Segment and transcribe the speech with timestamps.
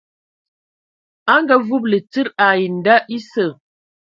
[1.33, 3.47] A ngaavúbulu tsid ai nda esǝ.